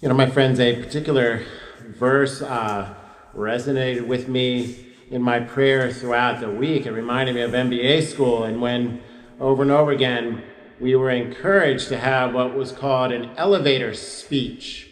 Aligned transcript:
You 0.00 0.08
know, 0.08 0.14
my 0.14 0.30
friends, 0.30 0.60
a 0.60 0.80
particular 0.80 1.44
verse 1.80 2.40
uh, 2.40 2.94
resonated 3.34 4.06
with 4.06 4.28
me 4.28 4.86
in 5.10 5.20
my 5.20 5.40
prayer 5.40 5.92
throughout 5.92 6.38
the 6.40 6.48
week. 6.48 6.86
It 6.86 6.92
reminded 6.92 7.34
me 7.34 7.40
of 7.40 7.50
MBA 7.50 8.04
school, 8.06 8.44
and 8.44 8.62
when 8.62 9.02
over 9.40 9.62
and 9.62 9.72
over 9.72 9.90
again 9.90 10.44
we 10.78 10.94
were 10.94 11.10
encouraged 11.10 11.88
to 11.88 11.98
have 11.98 12.32
what 12.32 12.54
was 12.54 12.70
called 12.70 13.10
an 13.10 13.30
elevator 13.36 13.92
speech. 13.92 14.88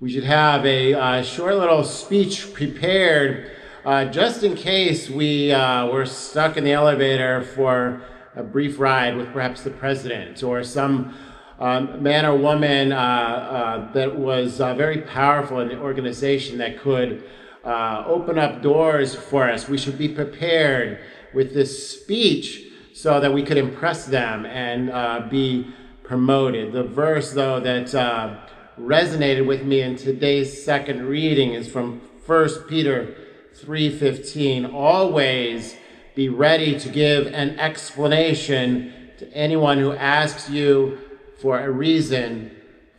We 0.00 0.10
should 0.10 0.24
have 0.24 0.66
a 0.66 0.92
uh, 0.92 1.22
short 1.22 1.54
little 1.54 1.84
speech 1.84 2.52
prepared 2.52 3.52
uh, 3.84 4.06
just 4.06 4.42
in 4.42 4.56
case 4.56 5.08
we 5.08 5.52
uh, 5.52 5.86
were 5.86 6.04
stuck 6.04 6.56
in 6.56 6.64
the 6.64 6.72
elevator 6.72 7.44
for 7.44 8.02
a 8.34 8.42
brief 8.42 8.80
ride 8.80 9.16
with 9.16 9.32
perhaps 9.32 9.62
the 9.62 9.70
president 9.70 10.42
or 10.42 10.64
some 10.64 11.14
um, 11.62 12.02
man 12.02 12.26
or 12.26 12.36
woman 12.36 12.90
uh, 12.92 12.96
uh, 12.96 13.92
that 13.92 14.18
was 14.18 14.60
uh, 14.60 14.74
very 14.74 15.02
powerful 15.02 15.60
in 15.60 15.68
the 15.68 15.78
organization 15.78 16.58
that 16.58 16.80
could 16.80 17.22
uh, 17.64 18.02
open 18.04 18.36
up 18.36 18.62
doors 18.62 19.14
for 19.14 19.48
us. 19.48 19.68
We 19.68 19.78
should 19.78 19.96
be 19.96 20.08
prepared 20.08 20.98
with 21.32 21.54
this 21.54 22.00
speech 22.00 22.64
so 22.92 23.20
that 23.20 23.32
we 23.32 23.44
could 23.44 23.58
impress 23.58 24.06
them 24.06 24.44
and 24.44 24.90
uh, 24.90 25.28
be 25.30 25.72
promoted. 26.02 26.72
The 26.72 26.82
verse, 26.82 27.32
though, 27.32 27.60
that 27.60 27.94
uh, 27.94 28.40
resonated 28.76 29.46
with 29.46 29.62
me 29.62 29.82
in 29.82 29.94
today's 29.94 30.64
second 30.64 31.06
reading 31.06 31.54
is 31.54 31.68
from 31.68 32.00
1 32.26 32.48
Peter 32.68 33.14
3:15. 33.54 34.74
Always 34.74 35.76
be 36.16 36.28
ready 36.28 36.76
to 36.80 36.88
give 36.88 37.28
an 37.28 37.56
explanation 37.60 38.92
to 39.18 39.32
anyone 39.32 39.78
who 39.78 39.92
asks 39.92 40.50
you 40.50 40.98
for 41.42 41.58
a 41.58 41.68
reason 41.68 42.52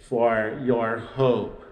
for 0.10 0.60
your 0.66 0.98
hope. 0.98 1.64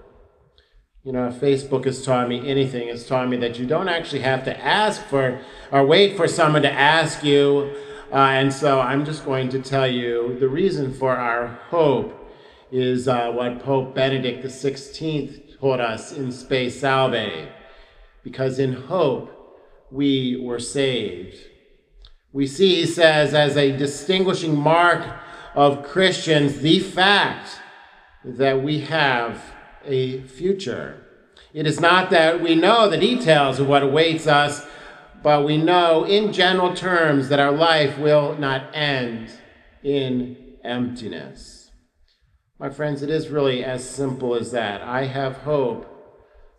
You 1.03 1.11
know, 1.11 1.29
Facebook 1.29 1.83
has 1.83 2.03
taught 2.05 2.29
me 2.29 2.47
anything, 2.49 2.87
it's 2.87 3.05
taught 3.05 3.27
me 3.27 3.35
that 3.37 3.59
you 3.59 3.65
don't 3.65 3.89
actually 3.89 4.21
have 4.21 4.45
to 4.45 4.57
ask 4.57 5.03
for 5.07 5.41
or 5.69 5.85
wait 5.85 6.15
for 6.15 6.29
someone 6.29 6.61
to 6.61 6.71
ask 6.71 7.25
you. 7.25 7.75
Uh, 8.11 8.15
and 8.15 8.53
so 8.53 8.79
I'm 8.79 9.03
just 9.03 9.25
going 9.25 9.49
to 9.49 9.59
tell 9.59 9.87
you 9.87 10.37
the 10.39 10.47
reason 10.47 10.93
for 10.93 11.13
our 11.13 11.47
hope 11.69 12.17
is 12.71 13.07
uh, 13.07 13.31
what 13.31 13.63
Pope 13.63 13.93
Benedict 13.93 14.45
XVI 14.45 15.59
taught 15.59 15.81
us 15.81 16.13
in 16.13 16.31
Spe 16.31 16.71
Salvi. 16.71 17.49
Because 18.23 18.59
in 18.59 18.73
hope, 18.73 19.59
we 19.91 20.39
were 20.41 20.59
saved. 20.59 21.35
We 22.31 22.47
see, 22.47 22.75
he 22.75 22.85
says, 22.85 23.33
as 23.33 23.57
a 23.57 23.75
distinguishing 23.75 24.55
mark 24.55 25.03
of 25.55 25.83
Christians, 25.83 26.59
the 26.59 26.79
fact 26.79 27.59
that 28.23 28.63
we 28.63 28.81
have 28.81 29.41
a 29.85 30.21
future. 30.21 30.97
It 31.53 31.67
is 31.67 31.79
not 31.79 32.09
that 32.11 32.41
we 32.41 32.55
know 32.55 32.89
the 32.89 32.97
details 32.97 33.59
of 33.59 33.67
what 33.67 33.83
awaits 33.83 34.27
us, 34.27 34.65
but 35.23 35.45
we 35.45 35.57
know 35.57 36.03
in 36.05 36.31
general 36.31 36.73
terms 36.73 37.29
that 37.29 37.39
our 37.39 37.51
life 37.51 37.97
will 37.97 38.37
not 38.37 38.73
end 38.73 39.31
in 39.83 40.37
emptiness. 40.63 41.71
My 42.59 42.69
friends, 42.69 43.01
it 43.01 43.09
is 43.09 43.29
really 43.29 43.63
as 43.63 43.87
simple 43.87 44.35
as 44.35 44.51
that. 44.51 44.81
I 44.81 45.05
have 45.05 45.37
hope 45.37 45.87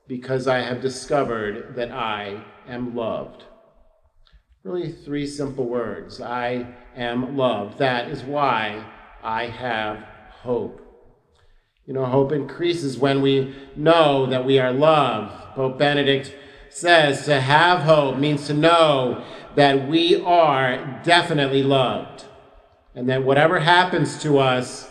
because 0.09 0.47
I 0.47 0.59
have 0.61 0.81
discovered 0.81 1.77
that 1.77 1.93
I 1.93 2.45
am 2.69 2.95
loved. 2.95 3.45
Really, 4.65 4.93
three 4.93 5.27
simple 5.27 5.67
words 5.67 6.21
I 6.21 6.69
am 6.95 7.37
loved. 7.37 7.79
That 7.79 8.09
is 8.09 8.23
why 8.23 8.85
I 9.21 9.49
have 9.49 9.99
hope. 10.31 10.81
You 11.85 11.95
know, 11.95 12.05
hope 12.05 12.31
increases 12.31 12.97
when 12.97 13.23
we 13.23 13.57
know 13.75 14.25
that 14.27 14.45
we 14.45 14.61
are 14.61 14.73
loved. 14.73 15.33
Pope 15.57 15.79
Benedict 15.79 16.33
says 16.69 17.25
to 17.25 17.41
have 17.41 17.81
hope 17.81 18.19
means 18.19 18.47
to 18.47 18.55
know 18.55 19.25
that 19.57 19.89
we 19.89 20.23
are 20.23 21.03
definitely 21.03 21.65
loved 21.65 22.25
and 22.95 23.09
that 23.09 23.25
whatever 23.25 23.59
happens 23.59 24.23
to 24.23 24.39
us, 24.39 24.89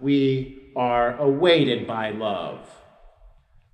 we 0.00 0.72
are 0.74 1.16
awaited 1.18 1.86
by 1.86 2.10
love. 2.10 2.68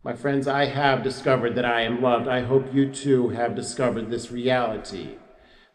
My 0.04 0.12
friends, 0.12 0.46
I 0.46 0.66
have 0.66 1.02
discovered 1.02 1.54
that 1.54 1.64
I 1.64 1.80
am 1.80 2.02
loved. 2.02 2.28
I 2.28 2.42
hope 2.42 2.74
you 2.74 2.92
too 2.92 3.30
have 3.30 3.56
discovered 3.56 4.10
this 4.10 4.30
reality 4.30 5.16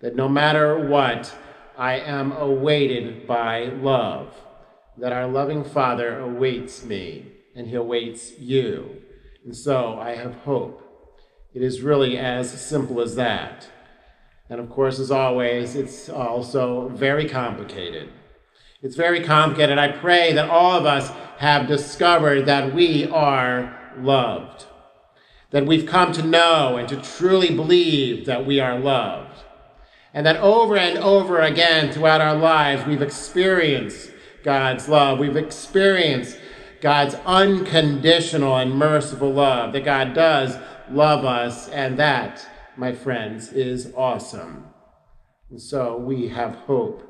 that 0.04 0.18
no 0.18 0.28
matter 0.28 0.78
what, 0.78 1.34
I 1.78 1.94
am 1.94 2.34
awaited 2.34 3.26
by 3.26 3.68
love 3.68 4.36
that 4.98 5.14
our 5.14 5.28
loving 5.28 5.64
Father 5.64 6.20
awaits 6.20 6.84
me 6.84 7.32
and 7.56 7.68
he 7.68 7.76
awaits 7.76 8.38
you. 8.38 9.02
And 9.46 9.56
so 9.56 9.98
I 9.98 10.16
have 10.16 10.36
hope. 10.42 10.82
It 11.54 11.62
is 11.62 11.82
really 11.82 12.18
as 12.18 12.52
simple 12.52 13.00
as 13.00 13.16
that. 13.16 13.70
And 14.50 14.60
of 14.60 14.70
course, 14.70 15.00
as 15.00 15.10
always, 15.10 15.74
it's 15.76 16.10
also 16.10 16.90
very 16.90 17.28
complicated. 17.30 18.10
It's 18.82 18.98
very 18.98 19.24
complicated. 19.24 19.78
I 19.78 19.94
pray 19.94 20.34
that 20.34 20.50
all 20.50 20.78
of 20.78 20.86
us 20.86 21.12
have 21.38 21.66
discovered 21.66 22.46
that 22.46 22.74
we 22.74 23.08
are 23.08 23.94
loved, 23.98 24.66
that 25.52 25.66
we've 25.66 25.88
come 25.88 26.12
to 26.12 26.24
know 26.24 26.76
and 26.76 26.90
to 26.90 26.98
truly 26.98 27.56
believe 27.56 28.26
that 28.26 28.46
we 28.46 28.60
are 28.60 28.78
loved, 28.78 29.40
and 30.14 30.26
that 30.26 30.38
over 30.38 30.78
and 30.78 30.98
over 31.00 31.42
again 31.42 31.92
throughout 31.92 32.22
our 32.22 32.36
lives 32.36 32.86
we've 32.86 33.02
experienced 33.02 34.12
God's 34.44 34.88
love. 34.90 35.20
We've 35.20 35.38
experienced 35.38 36.38
God's 36.82 37.16
unconditional 37.26 38.58
and 38.58 38.74
merciful 38.74 39.32
love, 39.32 39.74
that 39.74 39.86
God 39.86 40.14
does 40.14 40.58
love 40.92 41.24
us, 41.24 41.70
and 41.70 41.98
that, 41.98 42.46
my 42.76 42.92
friends, 42.92 43.54
is 43.54 43.94
awesome. 43.96 44.66
And 45.50 45.62
so 45.62 45.98
we 45.98 46.28
have 46.28 46.56
hope. 46.56 47.10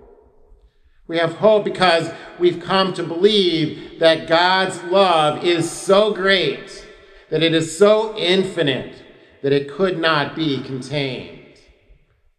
We 1.07 1.17
have 1.17 1.35
hope 1.35 1.65
because 1.65 2.11
we've 2.39 2.61
come 2.61 2.93
to 2.93 3.03
believe 3.03 3.99
that 3.99 4.27
God's 4.27 4.81
love 4.83 5.43
is 5.43 5.69
so 5.69 6.13
great, 6.13 6.85
that 7.29 7.41
it 7.41 7.53
is 7.53 7.75
so 7.75 8.15
infinite, 8.15 9.01
that 9.41 9.51
it 9.51 9.71
could 9.71 9.97
not 9.97 10.35
be 10.35 10.61
contained. 10.61 11.42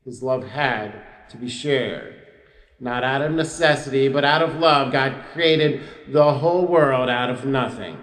His 0.04 0.22
love 0.22 0.48
had 0.48 1.02
to 1.30 1.36
be 1.36 1.48
shared 1.48 2.24
not 2.80 3.04
out 3.04 3.22
of 3.22 3.32
necessity, 3.32 4.08
but 4.08 4.24
out 4.24 4.42
of 4.42 4.56
love, 4.56 4.92
God 4.92 5.14
created 5.32 5.80
the 6.08 6.34
whole 6.34 6.66
world 6.66 7.08
out 7.08 7.30
of 7.30 7.44
nothing. 7.46 7.98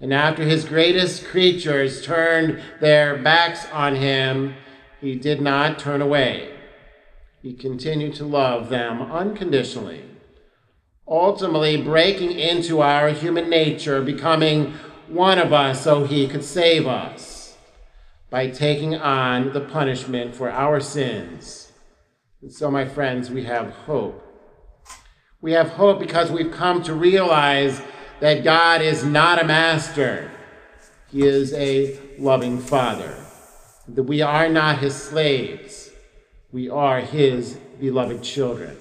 And 0.00 0.12
after 0.14 0.44
his 0.44 0.64
greatest 0.64 1.26
creatures 1.26 2.04
turned 2.04 2.60
their 2.80 3.16
backs 3.16 3.66
on 3.72 3.96
him, 3.96 4.54
he 5.00 5.14
did 5.14 5.40
not 5.40 5.78
turn 5.78 6.00
away. 6.00 6.54
He 7.42 7.52
continued 7.52 8.14
to 8.14 8.24
love 8.24 8.68
them 8.68 9.02
unconditionally, 9.02 10.04
ultimately 11.06 11.80
breaking 11.80 12.32
into 12.32 12.80
our 12.80 13.10
human 13.10 13.50
nature, 13.50 14.00
becoming 14.00 14.74
one 15.08 15.38
of 15.38 15.52
us 15.52 15.82
so 15.82 16.04
he 16.04 16.26
could 16.28 16.44
save 16.44 16.86
us 16.86 17.31
by 18.32 18.50
taking 18.50 18.96
on 18.96 19.52
the 19.52 19.60
punishment 19.60 20.34
for 20.34 20.50
our 20.50 20.80
sins 20.80 21.62
and 22.42 22.52
so, 22.52 22.72
my 22.72 22.84
friends, 22.84 23.30
we 23.30 23.44
have 23.44 23.70
hope. 23.70 24.20
We 25.40 25.52
have 25.52 25.70
hope 25.70 26.00
because 26.00 26.28
we've 26.28 26.50
come 26.50 26.82
to 26.82 26.92
realize 26.92 27.80
that 28.18 28.42
God 28.42 28.82
is 28.82 29.04
not 29.04 29.40
a 29.40 29.44
master, 29.44 30.28
He 31.12 31.24
is 31.24 31.52
a 31.52 31.98
loving 32.18 32.58
Father. 32.58 33.16
That 33.86 34.02
we 34.02 34.22
are 34.22 34.48
not 34.48 34.78
His 34.78 34.96
slaves, 34.96 35.90
we 36.50 36.68
are 36.68 37.00
His 37.00 37.54
beloved 37.78 38.24
children. 38.24 38.76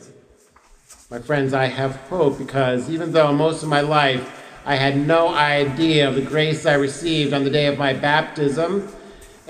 My 1.11 1.19
friends, 1.19 1.53
I 1.53 1.65
have 1.65 1.97
hope 2.07 2.39
because 2.39 2.89
even 2.89 3.11
though 3.11 3.31
most 3.31 3.61
of 3.61 3.69
my 3.69 3.81
life 3.81 4.43
I 4.65 4.75
had 4.75 4.97
no 4.97 5.27
idea 5.27 6.09
of 6.09 6.15
the 6.15 6.21
grace 6.21 6.65
I 6.65 6.73
received 6.73 7.33
on 7.33 7.43
the 7.43 7.49
day 7.51 7.67
of 7.67 7.77
my 7.77 7.93
baptism, 7.93 8.91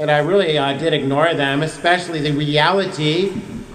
and 0.01 0.09
I 0.09 0.18
really 0.18 0.57
uh, 0.57 0.75
did 0.80 0.94
ignore 0.94 1.36
them, 1.36 1.62
especially 1.62 2.21
the 2.21 2.31
reality 2.31 3.30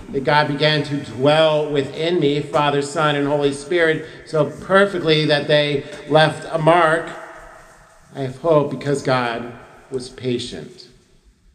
that 0.09 0.25
God 0.25 0.49
began 0.49 0.83
to 0.83 0.97
dwell 1.13 1.71
within 1.71 2.19
me, 2.19 2.41
Father, 2.41 2.83
Son, 2.83 3.15
and 3.15 3.29
Holy 3.29 3.53
Spirit, 3.53 4.09
so 4.27 4.51
perfectly 4.63 5.27
that 5.27 5.47
they 5.47 5.85
left 6.09 6.45
a 6.51 6.59
mark. 6.59 7.09
I 8.13 8.23
have 8.23 8.39
hope 8.39 8.73
because 8.73 9.05
God 9.05 9.53
was 9.93 10.09
patient. 10.09 10.89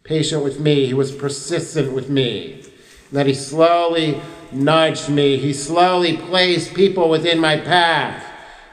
Patient 0.05 0.41
with 0.41 0.61
me. 0.61 0.85
He 0.85 0.93
was 0.93 1.11
persistent 1.11 1.91
with 1.91 2.09
me. 2.09 2.63
that 3.11 3.25
He 3.25 3.33
slowly 3.33 4.21
nudged 4.53 5.09
me. 5.09 5.35
He 5.35 5.51
slowly 5.51 6.15
placed 6.15 6.73
people 6.73 7.09
within 7.09 7.39
my 7.39 7.57
path 7.57 8.25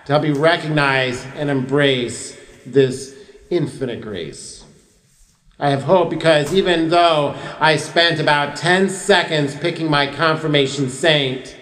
to 0.04 0.12
help 0.12 0.22
me 0.22 0.30
recognize 0.30 1.24
and 1.34 1.50
embrace 1.50 2.38
this 2.64 3.16
infinite 3.50 4.00
grace. 4.00 4.57
I 5.60 5.70
have 5.70 5.82
hope 5.82 6.08
because 6.10 6.54
even 6.54 6.88
though 6.88 7.34
I 7.58 7.76
spent 7.76 8.20
about 8.20 8.56
10 8.56 8.88
seconds 8.88 9.56
picking 9.56 9.90
my 9.90 10.06
confirmation 10.06 10.88
saint, 10.88 11.56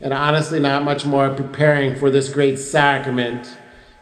and 0.00 0.12
honestly 0.12 0.60
not 0.60 0.84
much 0.84 1.04
more 1.04 1.30
preparing 1.30 1.96
for 1.96 2.10
this 2.10 2.28
great 2.28 2.58
sacrament, 2.58 3.56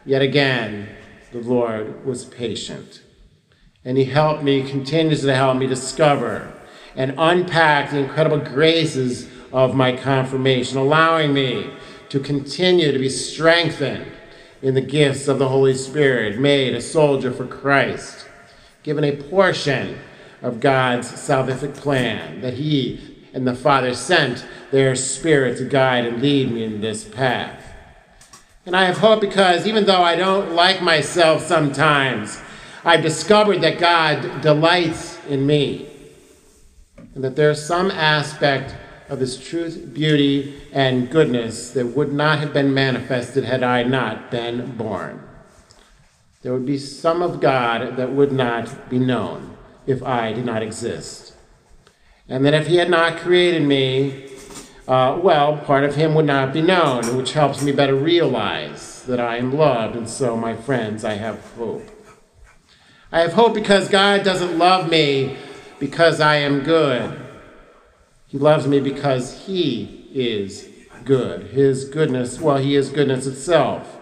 yet 0.05 0.21
again, 0.21 0.89
the 1.33 1.39
Lord 1.39 2.05
was 2.05 2.27
patient. 2.27 3.03
And 3.85 3.97
he 3.97 4.05
helped 4.05 4.43
me, 4.43 4.69
continues 4.69 5.23
to 5.23 5.35
help 5.35 5.57
me 5.57 5.67
discover 5.67 6.53
and 6.95 7.15
unpack 7.17 7.91
the 7.91 7.99
incredible 7.99 8.39
graces 8.39 9.29
of 9.51 9.75
my 9.75 9.97
confirmation, 9.97 10.77
allowing 10.77 11.33
me 11.33 11.71
to 12.11 12.21
continue 12.21 12.93
to 12.93 12.99
be 12.99 13.09
strengthened 13.09 14.07
in 14.61 14.75
the 14.75 14.83
gifts 14.83 15.27
of 15.27 15.39
the 15.39 15.49
Holy 15.49 15.75
Spirit, 15.75 16.39
made 16.39 16.75
a 16.75 16.81
soldier 16.81 17.33
for 17.33 17.47
Christ, 17.47 18.27
given 18.83 19.05
a 19.05 19.17
portion 19.17 19.99
of 20.43 20.61
God's 20.61 21.11
salvific 21.11 21.77
plan 21.77 22.41
that 22.41 22.55
He 22.55 23.27
and 23.33 23.47
the 23.47 23.55
Father 23.55 23.95
sent 23.95 24.47
their 24.71 24.95
Spirit 24.95 25.59
to 25.59 25.65
guide 25.65 26.05
and 26.05 26.21
lead 26.21 26.51
me 26.51 26.65
in 26.65 26.81
this 26.81 27.05
path. 27.05 27.73
And 28.67 28.77
I 28.77 28.85
have 28.85 28.99
hope 28.99 29.21
because 29.21 29.67
even 29.67 29.87
though 29.87 30.03
I 30.03 30.17
don't 30.17 30.53
like 30.53 30.83
myself 30.83 31.43
sometimes, 31.43 32.41
I've 32.85 33.03
discovered 33.03 33.61
that 33.63 33.79
God 33.79 34.41
delights 34.41 35.19
in 35.27 35.47
me 35.47 35.89
and 37.15 37.23
that 37.25 37.37
there's 37.37 37.65
some 37.65 37.91
aspect 37.91 38.75
of 39.09 39.21
his 39.21 39.39
truth, 39.39 39.93
beauty, 39.93 40.61
and 40.73 41.11
goodness 41.11 41.73
that 41.73 41.87
would 41.87 42.13
not 42.13 42.39
have 42.39 42.53
been 42.53 42.73
manifested 42.73 43.45
had 43.45 43.63
I 43.63 43.83
not 43.83 44.31
been 44.31 44.77
born. 44.77 45.23
There 46.43 46.53
would 46.53 46.67
be 46.67 46.79
some 46.79 47.23
of 47.23 47.41
God 47.41 47.97
that 47.97 48.13
would 48.13 48.33
not 48.33 48.91
be 48.91 48.99
known 48.99 49.57
if 49.87 50.03
I 50.03 50.33
did 50.33 50.45
not 50.45 50.63
exist. 50.63 51.35
And 52.29 52.45
that 52.45 52.55
if 52.55 52.67
he 52.67 52.77
had 52.77 52.91
not 52.91 53.19
created 53.19 53.63
me, 53.63 54.29
uh, 54.89 55.21
well, 55.23 55.59
part 55.59 55.85
of 55.85 55.95
him 55.95 56.15
would 56.15 56.25
not 56.25 56.53
be 56.53 56.61
known, 56.61 57.17
which 57.17 57.33
helps 57.33 57.63
me 57.63 57.71
better 57.71 57.95
realize 57.95 59.05
that 59.05 59.21
I 59.21 59.37
am 59.37 59.57
loved. 59.57 59.95
And 59.95 60.09
so, 60.09 60.37
my 60.37 60.57
friends, 60.57 61.05
I 61.05 61.15
have 61.15 61.39
hope. 61.53 61.89
I 63.13 63.21
have 63.21 63.35
hope 63.35 63.55
because 63.55 63.89
God 63.89 64.25
doesn't 64.25 64.59
love 64.59 64.91
me 64.91 65.37
because 65.79 66.21
I 66.21 66.37
am 66.37 66.65
good. 66.65 67.21
He 68.27 68.39
loves 68.39 68.67
me 68.67 68.81
because 68.81 69.47
He 69.47 70.09
is 70.13 70.69
good. 71.05 71.49
His 71.49 71.85
goodness, 71.85 72.41
well, 72.41 72.57
He 72.57 72.75
is 72.75 72.89
goodness 72.89 73.27
itself. 73.27 73.99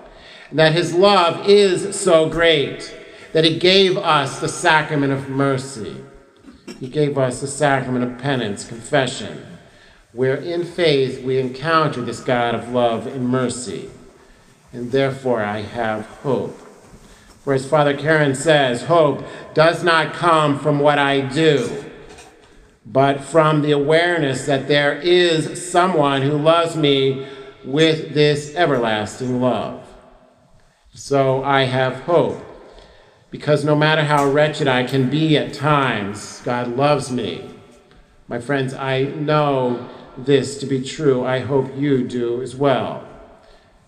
That 0.52 0.72
His 0.72 0.94
love 0.94 1.48
is 1.48 1.98
so 1.98 2.28
great 2.28 2.94
that 3.32 3.44
He 3.44 3.58
gave 3.58 3.96
us 3.96 4.40
the 4.40 4.48
sacrament 4.48 5.12
of 5.12 5.28
mercy. 5.28 5.96
He 6.78 6.88
gave 6.88 7.18
us 7.18 7.40
the 7.40 7.46
sacrament 7.46 8.04
of 8.04 8.18
penance, 8.18 8.66
confession, 8.66 9.46
where 10.12 10.36
in 10.36 10.64
faith 10.64 11.22
we 11.22 11.38
encounter 11.38 12.00
this 12.00 12.20
God 12.20 12.54
of 12.54 12.70
love 12.70 13.06
and 13.06 13.28
mercy. 13.28 13.90
And 14.72 14.90
therefore 14.90 15.42
I 15.42 15.60
have 15.62 16.06
hope. 16.06 16.58
For 17.44 17.54
as 17.54 17.66
Father 17.66 17.96
Karen 17.96 18.34
says, 18.34 18.82
hope 18.82 19.24
does 19.54 19.82
not 19.82 20.14
come 20.14 20.58
from 20.58 20.78
what 20.78 20.98
I 20.98 21.20
do, 21.20 21.84
but 22.84 23.20
from 23.20 23.62
the 23.62 23.72
awareness 23.72 24.46
that 24.46 24.68
there 24.68 24.94
is 24.94 25.70
someone 25.70 26.22
who 26.22 26.36
loves 26.36 26.76
me 26.76 27.26
with 27.64 28.14
this 28.14 28.54
everlasting 28.54 29.40
love. 29.40 29.86
So 30.92 31.44
I 31.44 31.64
have 31.64 32.02
hope, 32.02 32.44
because 33.30 33.64
no 33.64 33.76
matter 33.76 34.02
how 34.02 34.28
wretched 34.28 34.66
I 34.66 34.84
can 34.84 35.08
be 35.08 35.36
at 35.36 35.54
times, 35.54 36.42
God 36.44 36.76
loves 36.76 37.12
me. 37.12 37.48
My 38.26 38.40
friends, 38.40 38.74
I 38.74 39.04
know 39.04 39.88
this 40.18 40.58
to 40.58 40.66
be 40.66 40.82
true. 40.82 41.24
I 41.24 41.40
hope 41.40 41.76
you 41.76 42.06
do 42.06 42.42
as 42.42 42.56
well. 42.56 43.06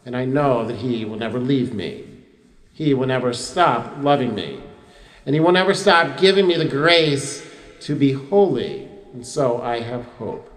And 0.07 0.17
I 0.17 0.25
know 0.25 0.65
that 0.65 0.79
He 0.79 1.05
will 1.05 1.19
never 1.19 1.39
leave 1.39 1.75
me. 1.75 2.05
He 2.73 2.95
will 2.95 3.07
never 3.07 3.33
stop 3.33 3.97
loving 3.99 4.35
me. 4.35 4.61
And 5.27 5.35
He 5.35 5.41
will 5.41 5.53
never 5.53 5.75
stop 5.75 6.19
giving 6.19 6.47
me 6.47 6.57
the 6.57 6.65
grace 6.65 7.47
to 7.81 7.97
be 7.97 8.13
holy. 8.13 8.89
And 9.13 9.27
so 9.27 9.61
I 9.61 9.81
have 9.81 10.05
hope. 10.19 10.49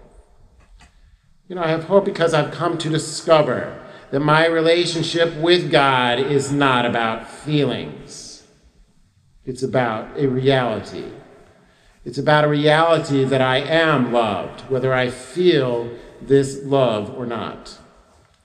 You 1.48 1.56
know, 1.56 1.62
I 1.62 1.68
have 1.68 1.84
hope 1.84 2.04
because 2.04 2.34
I've 2.34 2.52
come 2.52 2.78
to 2.78 2.88
discover 2.88 3.85
that 4.10 4.20
my 4.20 4.46
relationship 4.46 5.34
with 5.36 5.70
God 5.70 6.18
is 6.18 6.52
not 6.52 6.86
about 6.86 7.30
feelings, 7.30 8.44
it's 9.44 9.62
about 9.62 10.18
a 10.18 10.26
reality. 10.26 11.12
It's 12.04 12.18
about 12.18 12.44
a 12.44 12.48
reality 12.48 13.24
that 13.24 13.40
I 13.40 13.56
am 13.58 14.12
loved, 14.12 14.60
whether 14.70 14.94
I 14.94 15.10
feel 15.10 15.90
this 16.22 16.62
love 16.62 17.10
or 17.10 17.26
not. 17.26 17.78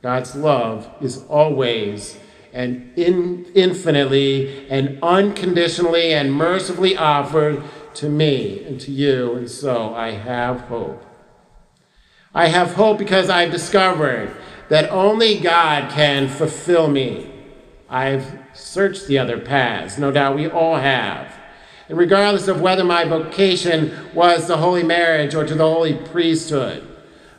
God's 0.02 0.36
love 0.36 0.90
is 1.00 1.24
always 1.30 2.18
and 2.54 2.92
in, 2.98 3.46
infinitely 3.54 4.68
and 4.68 4.98
unconditionally 5.04 6.12
and 6.12 6.34
mercifully 6.34 6.98
offered 6.98 7.64
to 7.96 8.10
me 8.10 8.64
and 8.64 8.80
to 8.82 8.92
you, 8.92 9.36
and 9.36 9.50
so 9.50 9.94
I 9.94 10.12
have 10.12 10.62
hope. 10.62 11.06
I 12.34 12.48
have 12.48 12.74
hope 12.74 12.98
because 12.98 13.30
I've 13.30 13.52
discovered 13.52 14.36
that 14.72 14.90
only 14.90 15.38
God 15.38 15.92
can 15.92 16.30
fulfill 16.30 16.88
me. 16.88 17.30
I've 17.90 18.40
searched 18.54 19.06
the 19.06 19.20
other 19.20 19.38
paths, 19.38 19.98
no 19.98 20.12
doubt 20.12 20.38
we 20.38 20.48
all 20.48 20.78
have. 20.78 21.28
And 21.90 21.98
regardless 21.98 22.48
of 22.48 22.62
whether 22.62 22.86
my 22.86 23.04
vocation 23.04 23.92
was 24.14 24.48
the 24.48 24.56
holy 24.56 24.84
marriage 24.84 25.36
or 25.36 25.46
to 25.46 25.56
the 25.56 25.70
holy 25.70 25.96
priesthood, 25.96 26.88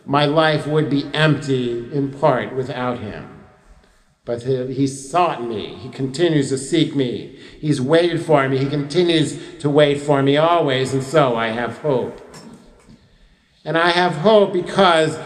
my 0.05 0.27
life 0.27 0.67
would 0.67 0.91
be 0.91 1.09
empty 1.15 1.91
in 1.91 2.13
part 2.13 2.55
without 2.55 2.99
him. 2.99 3.47
But 4.27 4.43
he 4.43 4.87
sought 4.87 5.43
me. 5.43 5.77
He 5.77 5.89
continues 5.89 6.51
to 6.51 6.59
seek 6.59 6.95
me. 6.95 7.39
He's 7.59 7.81
waited 7.81 8.23
for 8.23 8.47
me. 8.47 8.59
He 8.59 8.69
continues 8.69 9.39
to 9.61 9.71
wait 9.71 10.03
for 10.03 10.23
me 10.23 10.37
always. 10.37 10.93
And 10.93 11.03
so 11.03 11.35
I 11.35 11.49
have 11.49 11.79
hope. 11.79 12.21
And 13.65 13.79
I 13.79 13.89
have 13.89 14.17
hope 14.17 14.53
because, 14.53 15.19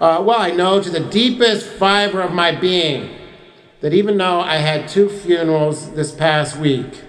uh, 0.00 0.22
well, 0.24 0.40
I 0.40 0.50
know 0.50 0.82
to 0.82 0.90
the 0.90 1.00
deepest 1.00 1.66
fiber 1.66 2.20
of 2.20 2.32
my 2.32 2.54
being 2.54 3.16
that 3.80 3.94
even 3.94 4.18
though 4.18 4.40
I 4.40 4.56
had 4.56 4.88
two 4.88 5.08
funerals 5.08 5.92
this 5.92 6.12
past 6.12 6.56
week, 6.56 7.02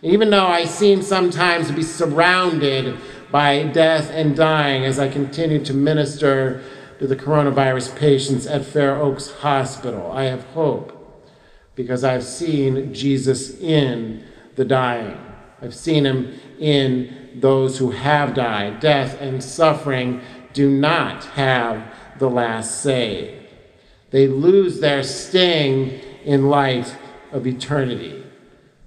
even 0.00 0.30
though 0.30 0.46
I 0.46 0.64
seem 0.64 1.02
sometimes 1.02 1.68
to 1.68 1.72
be 1.72 1.82
surrounded 1.82 2.96
by 3.30 3.64
death 3.64 4.10
and 4.10 4.36
dying 4.36 4.84
as 4.84 4.98
I 4.98 5.08
continue 5.08 5.64
to 5.64 5.74
minister 5.74 6.62
to 6.98 7.06
the 7.06 7.16
coronavirus 7.16 7.96
patients 7.96 8.46
at 8.46 8.64
Fair 8.64 8.96
Oaks 8.96 9.30
Hospital. 9.30 10.12
I 10.12 10.24
have 10.24 10.44
hope 10.46 10.92
because 11.74 12.04
I've 12.04 12.24
seen 12.24 12.94
Jesus 12.94 13.58
in 13.60 14.24
the 14.54 14.64
dying. 14.64 15.18
I've 15.60 15.74
seen 15.74 16.06
him 16.06 16.38
in 16.58 17.30
those 17.34 17.78
who 17.78 17.90
have 17.90 18.34
died. 18.34 18.80
Death 18.80 19.20
and 19.20 19.42
suffering 19.42 20.20
do 20.52 20.70
not 20.70 21.24
have 21.24 21.82
the 22.18 22.30
last 22.30 22.82
say. 22.82 23.46
They 24.10 24.28
lose 24.28 24.80
their 24.80 25.02
sting 25.02 26.00
in 26.24 26.48
light 26.48 26.96
of 27.32 27.46
eternity, 27.46 28.24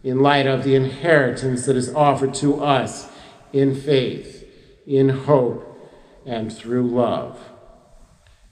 in 0.03 0.19
light 0.19 0.47
of 0.47 0.63
the 0.63 0.75
inheritance 0.75 1.65
that 1.65 1.75
is 1.75 1.93
offered 1.93 2.33
to 2.35 2.63
us 2.63 3.09
in 3.51 3.75
faith, 3.75 4.45
in 4.85 5.09
hope, 5.09 5.63
and 6.25 6.51
through 6.51 6.87
love. 6.87 7.39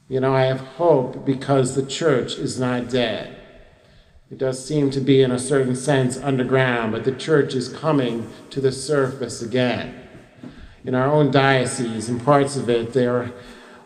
You 0.08 0.20
know, 0.20 0.36
I 0.36 0.44
have 0.44 0.60
hope 0.60 1.26
because 1.26 1.76
the 1.76 1.86
church 1.86 2.36
is 2.36 2.60
not 2.60 2.90
dead. 2.90 3.38
It 4.30 4.38
does 4.38 4.64
seem 4.66 4.92
to 4.92 5.00
be, 5.00 5.22
in 5.22 5.32
a 5.32 5.40
certain 5.40 5.76
sense, 5.76 6.18
underground, 6.18 6.92
but 6.92 7.04
the 7.04 7.12
church 7.12 7.54
is 7.54 7.70
coming 7.70 8.30
to 8.50 8.60
the 8.60 8.72
surface 8.72 9.42
again. 9.42 10.02
In 10.84 10.94
our 10.94 11.12
own 11.12 11.32
diocese 11.32 12.10
and 12.10 12.24
parts 12.24 12.56
of 12.56 12.70
it, 12.70 12.94
there 12.94 13.18
are, 13.18 13.32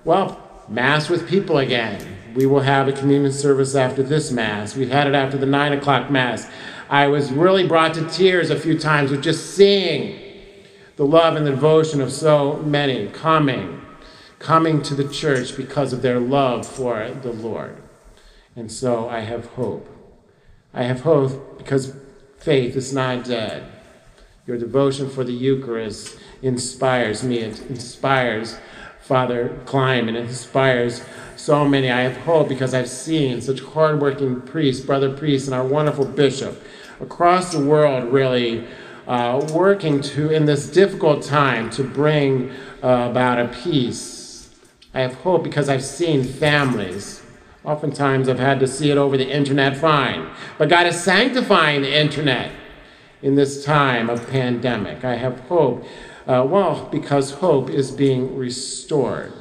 well, 0.03 0.48
Mass 0.69 1.09
with 1.09 1.27
people 1.27 1.57
again. 1.57 2.17
We 2.35 2.45
will 2.45 2.61
have 2.61 2.87
a 2.87 2.93
communion 2.93 3.31
service 3.31 3.75
after 3.75 4.03
this 4.03 4.31
Mass. 4.31 4.75
We 4.75 4.87
had 4.87 5.07
it 5.07 5.15
after 5.15 5.37
the 5.37 5.45
9 5.45 5.73
o'clock 5.73 6.11
Mass. 6.11 6.47
I 6.89 7.07
was 7.07 7.31
really 7.31 7.67
brought 7.67 7.95
to 7.95 8.07
tears 8.07 8.49
a 8.49 8.59
few 8.59 8.77
times 8.77 9.11
with 9.11 9.23
just 9.23 9.55
seeing 9.55 10.19
the 10.95 11.05
love 11.05 11.35
and 11.35 11.45
the 11.45 11.51
devotion 11.51 12.01
of 12.01 12.11
so 12.11 12.57
many 12.57 13.07
coming 13.07 13.79
coming 14.39 14.81
to 14.81 14.95
the 14.95 15.07
church 15.07 15.55
because 15.55 15.91
of 15.93 16.01
their 16.01 16.19
love 16.19 16.65
for 16.65 17.11
the 17.21 17.31
Lord. 17.31 17.77
And 18.55 18.71
so 18.71 19.09
I 19.09 19.19
have 19.19 19.45
hope. 19.47 19.87
I 20.73 20.83
have 20.83 21.01
hope 21.01 21.57
because 21.57 21.95
faith 22.37 22.75
is 22.75 22.93
not 22.93 23.25
dead. 23.25 23.69
Your 24.47 24.57
devotion 24.57 25.09
for 25.09 25.23
the 25.23 25.33
Eucharist 25.33 26.17
inspires 26.41 27.23
me. 27.23 27.39
It 27.39 27.59
inspires 27.69 28.57
Father 29.09 29.59
Klein 29.65 30.07
and 30.07 30.15
inspires 30.15 31.01
so 31.35 31.67
many. 31.67 31.89
I 31.89 32.01
have 32.01 32.15
hope 32.17 32.47
because 32.47 32.73
I've 32.73 32.87
seen 32.87 33.41
such 33.41 33.59
hardworking 33.59 34.39
priests, 34.41 34.85
brother 34.85 35.11
priests, 35.11 35.47
and 35.47 35.55
our 35.55 35.65
wonderful 35.65 36.05
bishop 36.05 36.63
across 37.01 37.51
the 37.51 37.59
world 37.59 38.13
really 38.13 38.67
uh, 39.07 39.45
working 39.51 39.99
to, 40.01 40.29
in 40.29 40.45
this 40.45 40.69
difficult 40.69 41.23
time, 41.23 41.71
to 41.71 41.83
bring 41.83 42.51
uh, 42.83 43.07
about 43.09 43.39
a 43.39 43.47
peace 43.47 44.49
I 44.93 45.01
have 45.01 45.15
hope 45.15 45.43
because 45.43 45.69
I've 45.69 45.83
seen 45.83 46.23
families 46.23 47.19
Oftentimes 47.65 48.29
I've 48.29 48.39
had 48.39 48.59
to 48.61 48.67
see 48.67 48.89
it 48.89 48.97
over 48.97 49.17
the 49.17 49.29
internet, 49.29 49.75
fine. 49.75 50.29
But 50.57 50.69
God 50.69 50.87
is 50.87 50.99
sanctifying 51.01 51.81
the 51.81 51.93
internet 51.93 52.51
in 53.21 53.35
this 53.35 53.65
time 53.65 54.09
of 54.09 54.27
pandemic. 54.29 55.03
I 55.03 55.15
have 55.15 55.41
hope. 55.41 55.85
Uh, 56.29 56.43
well, 56.43 56.87
because 56.91 57.31
hope 57.31 57.71
is 57.71 57.89
being 57.89 58.37
restored. 58.37 59.33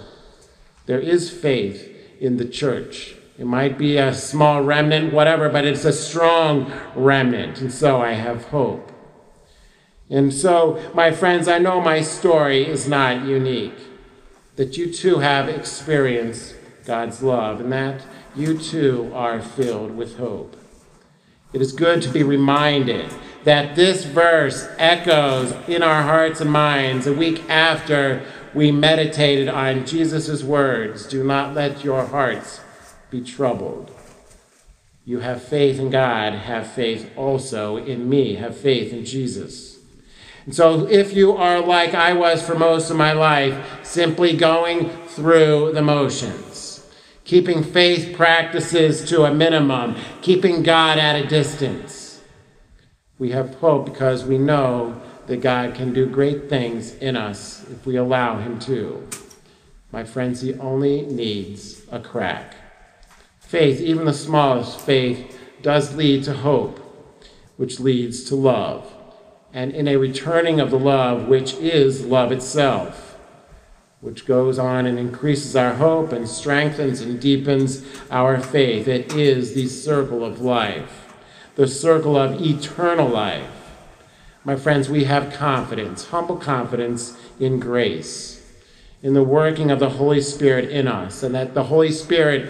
There 0.86 0.98
is 0.98 1.28
faith 1.28 1.86
in 2.18 2.38
the 2.38 2.46
church. 2.46 3.14
It 3.38 3.44
might 3.44 3.76
be 3.76 3.98
a 3.98 4.14
small 4.14 4.62
remnant, 4.62 5.12
whatever, 5.12 5.50
but 5.50 5.66
it's 5.66 5.84
a 5.84 5.92
strong 5.92 6.72
remnant. 6.96 7.60
And 7.60 7.70
so 7.70 8.00
I 8.00 8.12
have 8.12 8.46
hope. 8.46 8.90
And 10.08 10.32
so, 10.32 10.82
my 10.94 11.10
friends, 11.10 11.46
I 11.46 11.58
know 11.58 11.78
my 11.78 12.00
story 12.00 12.66
is 12.66 12.88
not 12.88 13.26
unique. 13.26 13.78
That 14.56 14.78
you 14.78 14.90
too 14.90 15.18
have 15.18 15.46
experienced 15.46 16.54
God's 16.86 17.22
love 17.22 17.60
and 17.60 17.70
that 17.70 18.00
you 18.34 18.56
too 18.56 19.12
are 19.14 19.42
filled 19.42 19.94
with 19.94 20.16
hope. 20.16 20.56
It 21.52 21.60
is 21.60 21.72
good 21.72 22.00
to 22.00 22.08
be 22.08 22.22
reminded 22.22 23.12
that 23.48 23.74
this 23.74 24.04
verse 24.04 24.68
echoes 24.76 25.52
in 25.66 25.82
our 25.82 26.02
hearts 26.02 26.38
and 26.42 26.52
minds 26.52 27.06
a 27.06 27.12
week 27.14 27.48
after 27.48 28.22
we 28.52 28.70
meditated 28.70 29.48
on 29.48 29.86
Jesus' 29.86 30.42
words 30.42 31.06
Do 31.06 31.24
not 31.24 31.54
let 31.54 31.82
your 31.82 32.04
hearts 32.04 32.60
be 33.10 33.22
troubled. 33.22 33.90
You 35.06 35.20
have 35.20 35.42
faith 35.42 35.78
in 35.78 35.88
God, 35.88 36.34
have 36.34 36.70
faith 36.70 37.10
also 37.16 37.78
in 37.78 38.10
me, 38.10 38.34
have 38.34 38.54
faith 38.54 38.92
in 38.92 39.06
Jesus. 39.06 39.78
And 40.44 40.54
so, 40.54 40.86
if 40.86 41.14
you 41.14 41.32
are 41.32 41.58
like 41.58 41.94
I 41.94 42.12
was 42.12 42.46
for 42.46 42.54
most 42.54 42.90
of 42.90 42.98
my 42.98 43.12
life, 43.12 43.82
simply 43.82 44.36
going 44.36 44.90
through 45.06 45.72
the 45.72 45.80
motions, 45.80 46.86
keeping 47.24 47.64
faith 47.64 48.14
practices 48.14 49.08
to 49.08 49.24
a 49.24 49.32
minimum, 49.32 49.96
keeping 50.20 50.62
God 50.62 50.98
at 50.98 51.16
a 51.16 51.26
distance, 51.26 52.07
we 53.18 53.30
have 53.30 53.56
hope 53.56 53.84
because 53.84 54.24
we 54.24 54.38
know 54.38 55.00
that 55.26 55.40
God 55.40 55.74
can 55.74 55.92
do 55.92 56.06
great 56.06 56.48
things 56.48 56.94
in 56.94 57.16
us 57.16 57.64
if 57.70 57.84
we 57.84 57.96
allow 57.96 58.38
Him 58.38 58.58
to. 58.60 59.06
My 59.92 60.04
friends, 60.04 60.40
He 60.40 60.54
only 60.54 61.02
needs 61.02 61.82
a 61.90 62.00
crack. 62.00 62.54
Faith, 63.40 63.80
even 63.80 64.04
the 64.04 64.12
smallest 64.12 64.80
faith, 64.80 65.38
does 65.62 65.94
lead 65.96 66.22
to 66.24 66.34
hope, 66.34 66.78
which 67.56 67.80
leads 67.80 68.24
to 68.24 68.36
love, 68.36 68.92
and 69.52 69.72
in 69.72 69.88
a 69.88 69.96
returning 69.96 70.60
of 70.60 70.70
the 70.70 70.78
love, 70.78 71.26
which 71.26 71.54
is 71.54 72.04
love 72.04 72.30
itself, 72.30 73.16
which 74.00 74.26
goes 74.26 74.58
on 74.58 74.86
and 74.86 74.98
increases 74.98 75.56
our 75.56 75.74
hope 75.74 76.12
and 76.12 76.28
strengthens 76.28 77.00
and 77.00 77.20
deepens 77.20 77.84
our 78.10 78.38
faith. 78.38 78.86
It 78.86 79.14
is 79.14 79.54
the 79.54 79.66
circle 79.66 80.24
of 80.24 80.40
life, 80.40 81.07
the 81.58 81.66
circle 81.66 82.16
of 82.16 82.40
eternal 82.40 83.08
life. 83.08 83.50
My 84.44 84.54
friends, 84.54 84.88
we 84.88 85.04
have 85.04 85.32
confidence, 85.32 86.06
humble 86.06 86.36
confidence 86.36 87.18
in 87.40 87.58
grace, 87.58 88.40
in 89.02 89.12
the 89.12 89.24
working 89.24 89.68
of 89.68 89.80
the 89.80 89.90
Holy 89.90 90.20
Spirit 90.20 90.70
in 90.70 90.86
us, 90.86 91.24
and 91.24 91.34
that 91.34 91.54
the 91.54 91.64
Holy 91.64 91.90
Spirit 91.90 92.48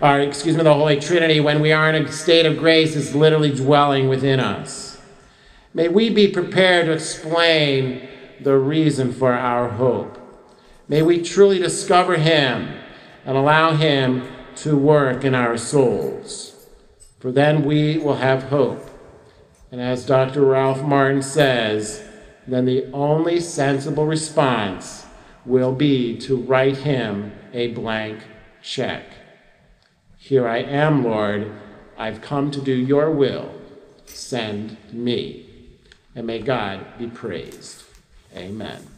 or 0.00 0.18
excuse 0.18 0.56
me, 0.56 0.64
the 0.64 0.74
Holy 0.74 0.98
Trinity, 0.98 1.38
when 1.38 1.60
we 1.60 1.70
are 1.70 1.88
in 1.88 2.04
a 2.04 2.10
state 2.10 2.46
of 2.46 2.58
grace, 2.58 2.96
is 2.96 3.14
literally 3.14 3.52
dwelling 3.52 4.08
within 4.08 4.40
us. 4.40 5.00
May 5.72 5.86
we 5.86 6.10
be 6.10 6.26
prepared 6.26 6.86
to 6.86 6.92
explain 6.92 8.08
the 8.40 8.56
reason 8.56 9.12
for 9.12 9.34
our 9.34 9.68
hope. 9.68 10.18
May 10.88 11.02
we 11.02 11.22
truly 11.22 11.60
discover 11.60 12.16
Him 12.16 12.76
and 13.24 13.36
allow 13.36 13.74
Him 13.74 14.26
to 14.56 14.76
work 14.76 15.24
in 15.24 15.36
our 15.36 15.56
souls. 15.56 16.57
For 17.18 17.32
then 17.32 17.64
we 17.64 17.98
will 17.98 18.16
have 18.16 18.44
hope. 18.44 18.88
And 19.70 19.80
as 19.80 20.06
Dr. 20.06 20.44
Ralph 20.44 20.82
Martin 20.82 21.22
says, 21.22 22.02
then 22.46 22.64
the 22.64 22.90
only 22.92 23.40
sensible 23.40 24.06
response 24.06 25.04
will 25.44 25.72
be 25.72 26.16
to 26.18 26.36
write 26.36 26.78
Him 26.78 27.32
a 27.52 27.68
blank 27.68 28.20
check. 28.62 29.04
Here 30.16 30.48
I 30.48 30.58
am, 30.58 31.04
Lord. 31.04 31.52
I've 31.96 32.20
come 32.20 32.50
to 32.52 32.60
do 32.60 32.74
your 32.74 33.10
will. 33.10 33.52
Send 34.06 34.76
me. 34.92 35.46
And 36.14 36.26
may 36.26 36.40
God 36.40 36.98
be 36.98 37.08
praised. 37.08 37.82
Amen. 38.34 38.97